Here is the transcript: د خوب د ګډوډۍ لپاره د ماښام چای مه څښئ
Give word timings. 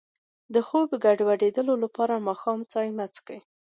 د 0.53 0.55
خوب 0.67 0.85
د 0.91 0.95
ګډوډۍ 1.05 1.51
لپاره 1.83 2.13
د 2.17 2.23
ماښام 2.27 2.59
چای 2.71 2.89
مه 2.97 3.05
څښئ 3.13 3.39